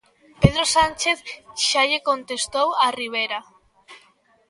[0.41, 1.17] Pedro Sánchez
[1.67, 3.39] xa lle contestou a Rivera.